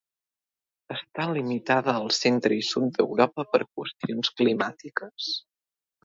[0.95, 5.29] Està limitada al centre i sud d'Europa per qüestions climàtiques.